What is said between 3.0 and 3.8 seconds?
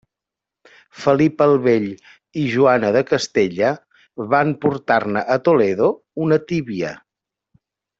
Castella